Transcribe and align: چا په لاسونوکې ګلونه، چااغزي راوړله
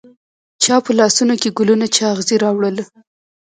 چا 0.63 0.75
په 0.85 0.91
لاسونوکې 0.99 1.49
ګلونه، 1.57 1.85
چااغزي 1.95 2.35
راوړله 2.43 2.83